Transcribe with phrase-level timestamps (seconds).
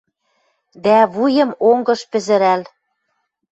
[0.83, 2.61] Дӓ, вуем онгыш пӹзӹрӓл